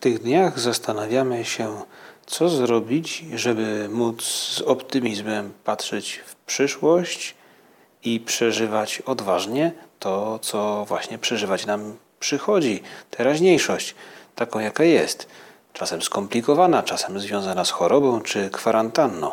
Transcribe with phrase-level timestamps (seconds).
[0.00, 1.82] tych dniach zastanawiamy się,
[2.26, 7.34] co zrobić, żeby móc z optymizmem patrzeć w przyszłość
[8.04, 13.94] i przeżywać odważnie to, co właśnie przeżywać nam przychodzi, teraźniejszość,
[14.34, 15.26] taką jaka jest,
[15.72, 19.30] czasem skomplikowana, czasem związana z chorobą czy kwarantanną.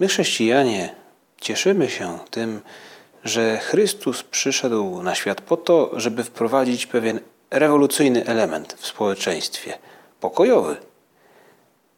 [0.00, 0.94] My, chrześcijanie,
[1.40, 2.60] cieszymy się tym,
[3.24, 7.20] że Chrystus przyszedł na świat po to, żeby wprowadzić pewien
[7.50, 9.78] rewolucyjny element w społeczeństwie
[10.20, 10.76] pokojowy.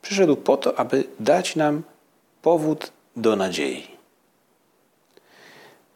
[0.02, 1.82] Przyszedł po to, aby dać nam
[2.42, 3.86] powód do nadziei.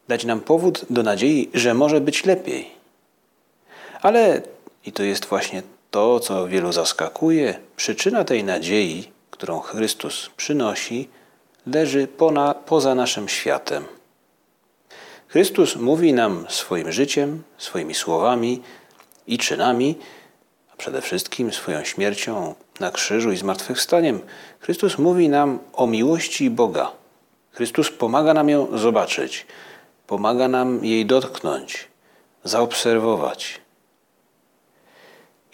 [0.09, 2.71] Dać nam powód do nadziei, że może być lepiej.
[4.03, 4.43] Ale,
[4.85, 11.09] i to jest właśnie to, co wielu zaskakuje, przyczyna tej nadziei, którą Chrystus przynosi,
[11.67, 13.85] leży pona, poza naszym światem.
[15.29, 18.63] Chrystus mówi nam swoim życiem, swoimi słowami
[19.27, 19.99] i czynami,
[20.73, 24.21] a przede wszystkim swoją śmiercią na krzyżu i zmartwychwstaniem.
[24.61, 26.93] Chrystus mówi nam o miłości Boga.
[27.53, 29.47] Chrystus pomaga nam ją zobaczyć,
[30.07, 31.89] pomaga nam jej dotknąć,
[32.45, 33.61] zaobserwować.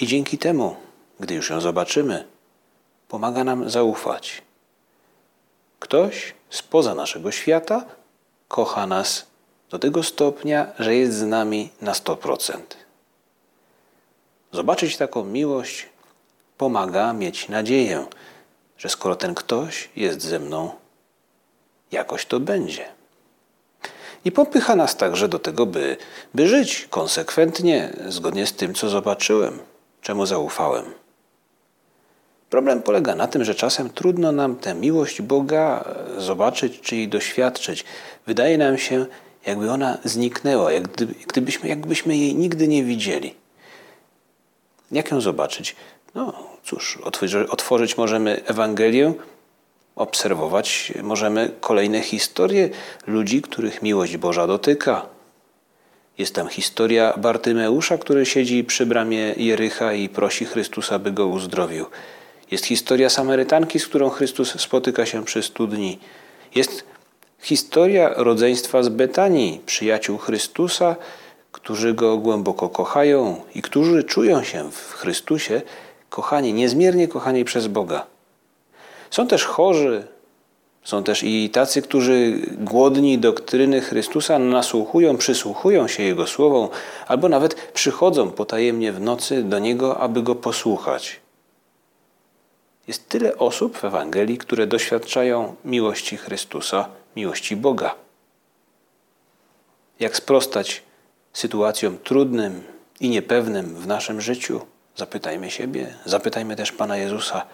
[0.01, 0.77] I dzięki temu,
[1.21, 2.25] gdy już ją zobaczymy,
[3.09, 4.43] pomaga nam zaufać.
[5.79, 7.85] Ktoś spoza naszego świata
[8.49, 9.27] kocha nas
[9.71, 12.82] do tego stopnia, że jest z nami na 100%.
[14.53, 15.87] Zobaczyć taką miłość
[16.59, 18.07] pomaga mieć nadzieję,
[18.79, 20.71] że skoro ten ktoś jest ze mną,
[21.93, 22.89] jakoś to będzie.
[24.25, 25.97] I popycha nas także do tego, by,
[26.35, 29.59] by żyć konsekwentnie, zgodnie z tym, co zobaczyłem,
[30.03, 30.85] czemu zaufałem.
[32.51, 35.85] Problem polega na tym, że czasem trudno nam tę miłość Boga
[36.19, 37.85] zobaczyć czy jej doświadczyć.
[38.27, 39.07] Wydaje nam się,
[39.47, 40.89] jakby ona zniknęła, jak
[41.29, 43.42] gdybyśmy, jakbyśmy jej nigdy nie widzieli.
[44.93, 45.77] Jak ją zobaczyć?
[46.15, 46.33] No
[46.65, 46.99] cóż,
[47.49, 49.15] otworzyć możemy Ewangelię,
[49.97, 52.69] obserwować możemy kolejne historie
[53.07, 55.07] ludzi, których miłość Boża dotyka.
[56.19, 61.87] Jest tam historia Bartymeusza, który siedzi przy bramie Jericha i prosi Chrystusa, by go uzdrowił.
[62.51, 65.99] Jest historia Samarytanki, z którą Chrystus spotyka się przy studni.
[66.55, 66.85] Jest
[67.41, 70.97] historia rodzeństwa z Betanii, przyjaciół Chrystusa,
[71.53, 75.63] którzy go głęboko kochają i którzy czują się w Chrystusie
[76.11, 78.07] kochani, niezmiernie kochani przez Boga.
[79.11, 80.07] Są też chorzy,
[80.85, 86.69] są też i tacy, którzy głodni doktryny Chrystusa nasłuchują, przysłuchują się Jego słowom,
[87.07, 91.21] albo nawet przychodzą potajemnie w nocy do Niego, aby Go posłuchać.
[92.89, 97.95] Jest tyle osób w Ewangelii, które doświadczają miłości Chrystusa, miłości Boga.
[100.01, 100.83] Jak sprostać
[101.33, 102.65] sytuacjom trudnym
[103.01, 104.61] i niepewnym w naszym życiu?
[104.97, 107.47] Zapytajmy siebie, zapytajmy też Pana Jezusa.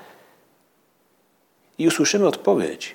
[1.78, 2.94] I usłyszymy odpowiedź.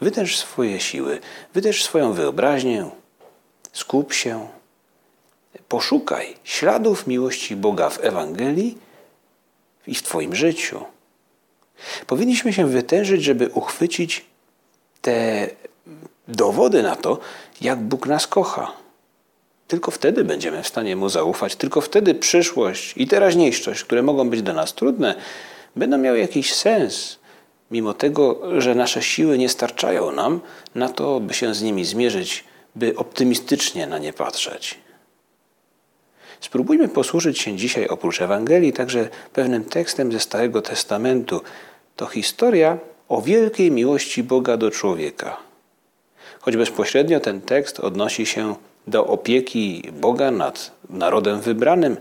[0.00, 1.20] Wytęż swoje siły,
[1.54, 2.90] wytęż swoją wyobraźnię,
[3.72, 4.48] skup się,
[5.68, 8.78] poszukaj śladów miłości Boga w Ewangelii
[9.86, 10.84] i w Twoim życiu.
[12.06, 14.24] Powinniśmy się wytężyć, żeby uchwycić
[15.00, 15.48] te
[16.28, 17.18] dowody na to,
[17.60, 18.72] jak Bóg nas kocha.
[19.68, 24.42] Tylko wtedy będziemy w stanie Mu zaufać, tylko wtedy przyszłość i teraźniejszość, które mogą być
[24.42, 25.14] dla nas trudne,
[25.76, 27.18] będą miały jakiś sens,
[27.70, 30.40] mimo tego, że nasze siły nie starczają nam
[30.74, 32.44] na to, by się z nimi zmierzyć,
[32.76, 34.78] by optymistycznie na nie patrzeć.
[36.40, 41.40] Spróbujmy posłużyć się dzisiaj oprócz Ewangelii także pewnym tekstem ze Starego Testamentu.
[41.96, 42.78] To historia
[43.08, 45.36] o wielkiej miłości Boga do człowieka.
[46.40, 48.54] Choć bezpośrednio ten tekst odnosi się
[48.86, 51.96] do opieki Boga nad narodem wybranym,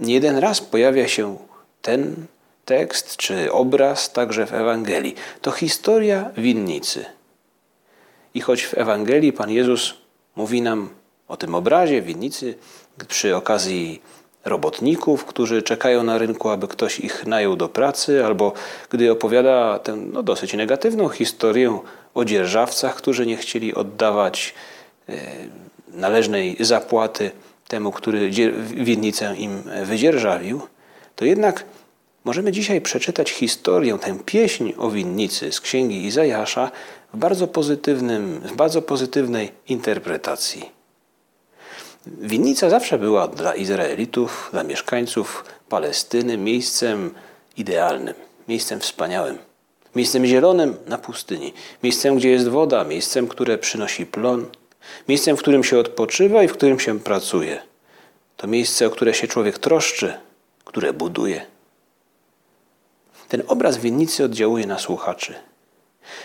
[0.00, 1.36] nie jeden raz pojawia się
[1.82, 2.26] ten
[2.64, 5.14] tekst czy obraz także w Ewangelii.
[5.40, 7.04] To historia winnicy.
[8.34, 9.94] I choć w Ewangelii Pan Jezus
[10.36, 10.88] mówi nam
[11.28, 12.54] o tym obrazie winnicy
[13.08, 14.02] przy okazji
[14.44, 18.52] robotników, którzy czekają na rynku, aby ktoś ich najął do pracy, albo
[18.90, 21.78] gdy opowiada tę no, dosyć negatywną historię
[22.14, 24.54] o dzierżawcach, którzy nie chcieli oddawać
[25.08, 25.12] e,
[25.94, 27.30] należnej zapłaty
[27.68, 30.60] temu, który winnicę im wydzierżawił,
[31.16, 31.64] to jednak
[32.24, 36.70] możemy dzisiaj przeczytać historię, tę pieśń o winnicy z księgi Izajasza
[37.14, 40.70] w bardzo, pozytywnym, w bardzo pozytywnej interpretacji.
[42.06, 47.14] Winnica zawsze była dla Izraelitów, dla mieszkańców Palestyny miejscem
[47.56, 48.14] idealnym,
[48.48, 49.38] miejscem wspaniałym,
[49.96, 51.52] miejscem zielonym na pustyni,
[51.82, 54.46] miejscem, gdzie jest woda, miejscem, które przynosi plon,
[55.08, 57.62] miejscem, w którym się odpoczywa i w którym się pracuje.
[58.36, 60.14] To miejsce, o które się człowiek troszczy,
[60.64, 61.46] które buduje.
[63.28, 65.34] Ten obraz winnicy oddziałuje na słuchaczy.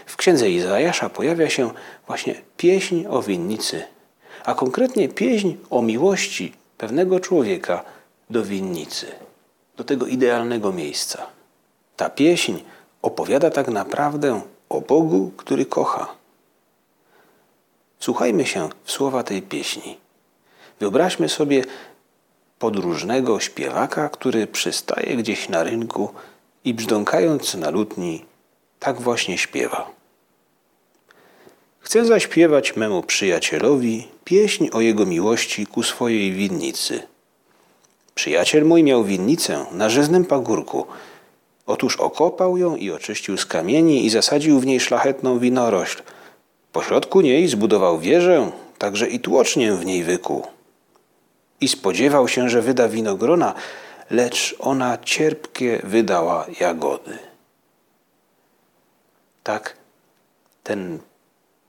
[0.05, 1.71] W księdze Izajasza pojawia się
[2.07, 3.83] właśnie pieśń o winnicy,
[4.45, 7.83] a konkretnie pieśń o miłości pewnego człowieka
[8.29, 9.07] do winnicy,
[9.77, 11.27] do tego idealnego miejsca.
[11.95, 12.53] Ta pieśń
[13.01, 16.15] opowiada tak naprawdę o Bogu, który kocha.
[18.05, 19.97] Słuchajmy się w słowa tej pieśni.
[20.79, 21.63] Wyobraźmy sobie
[22.59, 26.09] podróżnego śpiewaka, który przystaje gdzieś na rynku
[26.65, 28.25] i brzdąkając na lutni,
[28.79, 29.91] tak właśnie śpiewa.
[31.79, 37.03] Chcę zaśpiewać memu przyjacielowi pieśń o jego miłości ku swojej winnicy.
[38.15, 40.85] Przyjaciel mój miał winnicę na żyznym pagórku.
[41.65, 46.03] Otóż okopał ją i oczyścił z kamieni i zasadził w niej szlachetną winorośl.
[46.75, 50.47] Pośrodku niej zbudował wieżę, także i tłocznię w niej wykuł.
[51.61, 53.53] I spodziewał się, że wyda winogrona,
[54.09, 57.17] lecz ona cierpkie wydała jagody.
[59.43, 59.77] Tak,
[60.63, 60.99] ten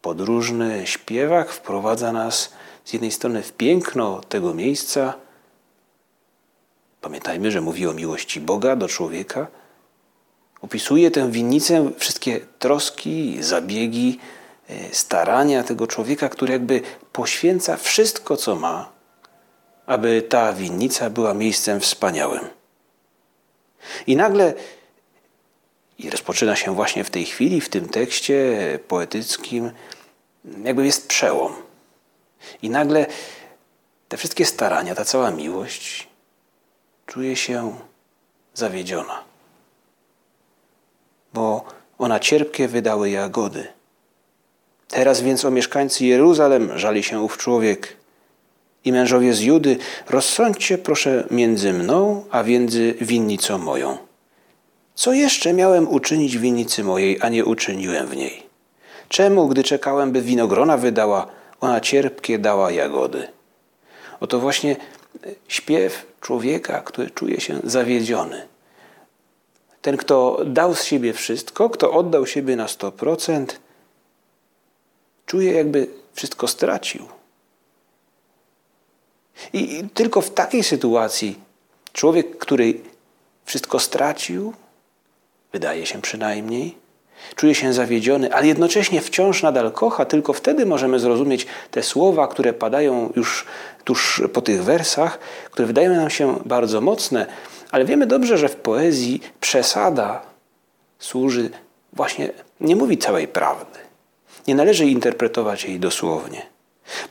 [0.02, 2.52] podróżny śpiewak wprowadza nas
[2.84, 5.14] z jednej strony w piękno tego miejsca.
[7.00, 9.46] Pamiętajmy, że mówi o miłości Boga do człowieka.
[10.60, 14.18] Opisuje tę winnicę, wszystkie troski, zabiegi,
[14.92, 16.80] starania tego człowieka, który jakby
[17.12, 18.92] poświęca wszystko, co ma,
[19.86, 22.48] aby ta winnica była miejscem wspaniałym.
[24.06, 24.54] I nagle,
[25.98, 29.70] i rozpoczyna się właśnie w tej chwili, w tym tekście poetyckim,
[30.64, 31.52] jakby jest przełom.
[32.62, 33.06] I nagle
[34.08, 36.08] te wszystkie starania, ta cała miłość
[37.06, 37.76] czuje się
[38.54, 39.24] zawiedziona.
[41.34, 41.64] Bo
[41.98, 43.75] ona cierpkie wydały jagody.
[44.88, 47.96] Teraz więc o mieszkańcy Jeruzalem żali się ów człowiek.
[48.84, 49.76] I mężowie z Judy,
[50.10, 53.98] rozsądźcie proszę między mną, a między winnicą moją.
[54.94, 58.42] Co jeszcze miałem uczynić w winnicy mojej, a nie uczyniłem w niej?
[59.08, 61.26] Czemu, gdy czekałem, by winogrona wydała,
[61.60, 63.28] ona cierpkie dała jagody?
[64.20, 64.76] Oto właśnie
[65.48, 68.46] śpiew człowieka, który czuje się zawiedziony.
[69.82, 73.46] Ten, kto dał z siebie wszystko, kto oddał siebie na 100%,
[75.26, 77.08] czuje, jakby wszystko stracił.
[79.52, 81.38] I tylko w takiej sytuacji
[81.92, 82.74] człowiek, który
[83.44, 84.52] wszystko stracił,
[85.52, 86.74] wydaje się przynajmniej,
[87.36, 92.52] czuje się zawiedziony, ale jednocześnie wciąż nadal kocha, tylko wtedy możemy zrozumieć te słowa, które
[92.52, 93.46] padają już
[93.84, 95.18] tuż po tych wersach,
[95.50, 97.26] które wydają nam się bardzo mocne,
[97.70, 100.22] ale wiemy dobrze, że w poezji przesada
[100.98, 101.50] służy
[101.92, 102.30] właśnie,
[102.60, 103.85] nie mówi całej prawdy.
[104.48, 106.46] Nie należy interpretować jej dosłownie.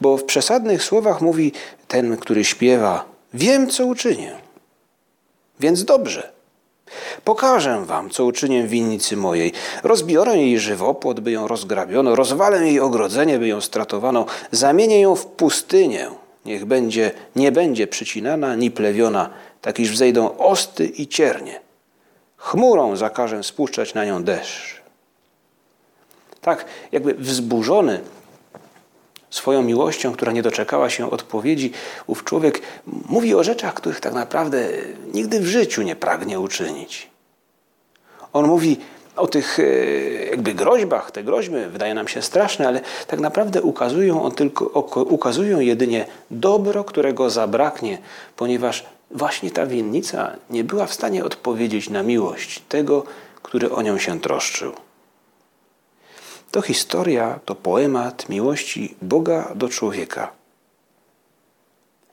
[0.02, 1.52] Bo w przesadnych słowach mówi
[1.88, 4.36] ten, który śpiewa: Wiem, co uczynię,
[5.60, 6.36] więc dobrze.
[7.24, 9.52] Pokażę wam, co uczynię winnicy mojej.
[9.84, 15.26] Rozbiorę jej żywopłot, by ją rozgrabiono, rozwalę jej ogrodzenie, by ją stratowano, zamienię ją w
[15.26, 16.10] pustynię.
[16.46, 19.30] Niech będzie, nie będzie przycinana, ni plewiona,
[19.62, 21.60] tak iż wzejdą osty i ciernie.
[22.38, 24.85] Chmurą zakażę spuszczać na nią deszcz.
[26.45, 28.00] Tak, jakby wzburzony
[29.30, 31.71] swoją miłością, która nie doczekała się odpowiedzi,
[32.07, 32.62] ów człowiek
[33.09, 34.68] mówi o rzeczach, których tak naprawdę
[35.13, 37.09] nigdy w życiu nie pragnie uczynić.
[38.33, 38.78] On mówi
[39.16, 39.64] o tych e,
[40.30, 41.11] jakby groźbach.
[41.11, 44.66] Te groźby wydają nam się straszne, ale tak naprawdę ukazują, on tylko,
[45.04, 47.97] ukazują jedynie dobro, którego zabraknie,
[48.35, 53.04] ponieważ właśnie ta winnica nie była w stanie odpowiedzieć na miłość tego,
[53.42, 54.73] który o nią się troszczył.
[56.56, 60.31] To historia, to poemat miłości Boga do człowieka.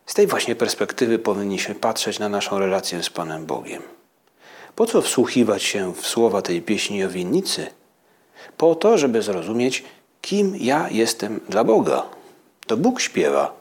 [0.06, 3.82] Z tej właśnie perspektywy powinniśmy patrzeć na naszą relację z Panem Bogiem.
[4.76, 7.66] Po co wsłuchiwać się w słowa tej pieśni o winnicy?
[8.56, 9.84] Po to, żeby zrozumieć,
[10.20, 12.02] kim ja jestem dla Boga.
[12.66, 13.54] To Bóg śpiewa.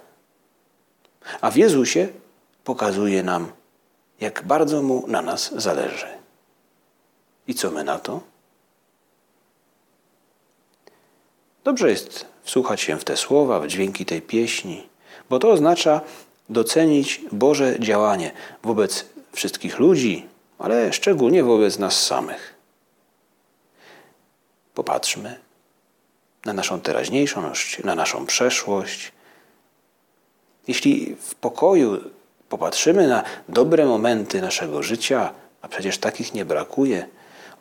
[1.41, 2.07] A w Jezusie
[2.63, 3.51] pokazuje nam,
[4.21, 6.07] jak bardzo Mu na nas zależy.
[7.47, 8.30] I co my na to?
[11.63, 14.87] Dobrze jest wsłuchać się w te słowa, w dźwięki tej pieśni,
[15.29, 16.01] bo to oznacza
[16.49, 18.31] docenić Boże działanie
[18.63, 20.25] wobec wszystkich ludzi,
[20.59, 22.53] ale szczególnie wobec nas samych.
[24.73, 25.39] Popatrzmy
[26.45, 29.11] na naszą teraźniejszość, na naszą przeszłość.
[30.67, 31.97] Jeśli w pokoju
[32.49, 37.07] popatrzymy na dobre momenty naszego życia, a przecież takich nie brakuje,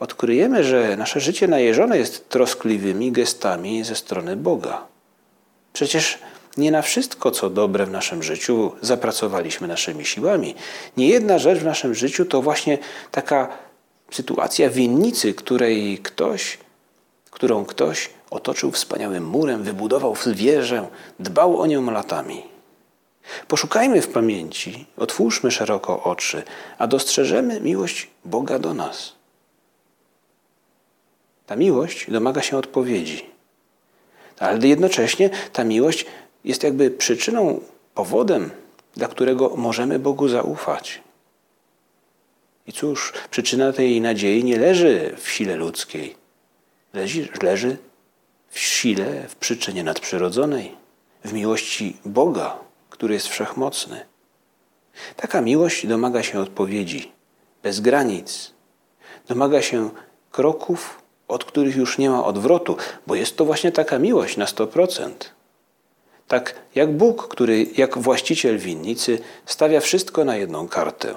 [0.01, 4.87] odkryjemy, że nasze życie najeżone jest troskliwymi gestami ze strony Boga.
[5.73, 6.19] Przecież
[6.57, 10.55] Nie na wszystko, co dobre w naszym życiu, zapracowaliśmy naszymi siłami.
[10.97, 12.79] Nie jedna rzecz w naszym życiu to właśnie
[13.11, 13.49] taka
[14.11, 16.59] sytuacja winnicy, której ktoś,
[17.31, 20.89] którą ktoś otoczył wspaniałym murem, wybudował wieżę,
[21.19, 22.43] dbał o nią latami.
[23.49, 26.43] Poszukajmy w pamięci, otwórzmy szeroko oczy,
[26.79, 29.20] a dostrzeżemy miłość Boga do nas.
[31.51, 33.27] Ta miłość domaga się odpowiedzi,
[34.39, 36.07] ale jednocześnie ta miłość
[36.45, 37.61] jest jakby przyczyną,
[37.95, 38.51] powodem,
[38.95, 41.03] dla którego możemy Bogu zaufać.
[42.67, 46.17] I cóż, przyczyna tej nadziei nie leży w sile ludzkiej,
[46.93, 47.77] leży, leży
[48.49, 50.77] w sile, w przyczynie nadprzyrodzonej,
[51.25, 52.59] w miłości Boga,
[52.91, 54.07] który jest wszechmocny.
[55.17, 57.13] Taka miłość domaga się odpowiedzi,
[57.63, 58.53] bez granic.
[59.29, 59.91] Domaga się
[60.31, 61.00] kroków,
[61.31, 65.11] od których już nie ma odwrotu, bo jest to właśnie taka miłość na 100%.
[66.29, 71.15] Tak jak Bóg, który jak właściciel winnicy stawia wszystko na jedną kartę.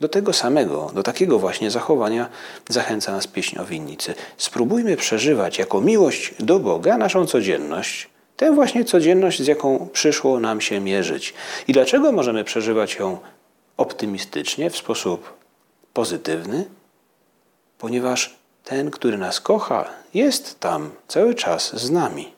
[0.00, 2.28] Do tego samego, do takiego właśnie zachowania
[2.68, 4.14] zachęca nas pieśń o winnicy.
[4.36, 10.60] Spróbujmy przeżywać jako miłość do Boga naszą codzienność, tę właśnie codzienność, z jaką przyszło nam
[10.60, 11.34] się mierzyć.
[11.68, 13.18] I dlaczego możemy przeżywać ją
[13.76, 15.32] optymistycznie, w sposób
[15.92, 16.64] pozytywny?
[17.82, 19.84] Ponieważ ten, który nas kocha,
[20.14, 22.32] jest tam cały czas z nami.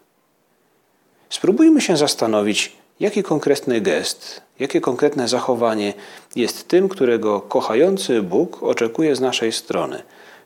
[1.30, 5.94] Spróbujmy się zastanowić, jaki konkretny gest, jakie konkretne zachowanie
[6.36, 10.02] jest tym, którego kochający Bóg oczekuje z naszej strony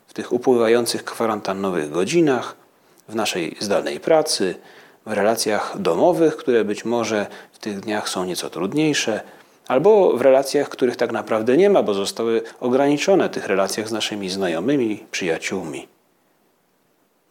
[0.07, 2.55] w tych upływających kwarantannowych godzinach,
[3.09, 4.55] w naszej zdalnej pracy,
[5.05, 9.21] w relacjach domowych, które być może w tych dniach są nieco trudniejsze,
[9.69, 14.29] albo w relacjach, których tak naprawdę nie ma, bo zostały ograniczone, tych relacjach z naszymi
[14.29, 15.87] znajomymi, przyjaciółmi.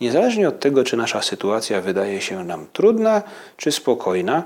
[0.00, 3.22] Niezależnie od tego, czy nasza sytuacja wydaje się nam trudna
[3.56, 4.42] czy spokojna,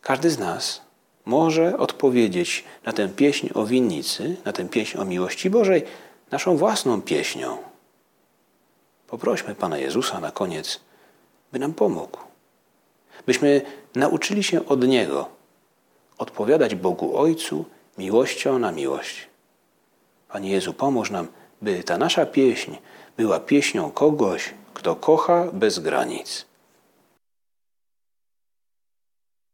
[0.00, 0.82] każdy z nas
[1.24, 5.82] może odpowiedzieć na tę pieśń o winnicy, na tę pieśń o miłości Bożej,
[6.30, 7.56] naszą własną pieśnią.
[9.06, 10.80] Poprośmy Pana Jezusa na koniec,
[11.52, 12.18] by nam pomógł.
[13.26, 13.62] Byśmy
[13.94, 15.39] nauczyli się od Niego
[16.20, 17.64] odpowiadać Bogu Ojcu
[17.98, 19.28] miłością na miłość.
[20.28, 21.26] Panie Jezu, pomóż nam,
[21.62, 22.72] by ta nasza pieśń
[23.16, 26.49] była pieśnią kogoś, kto kocha bez granic.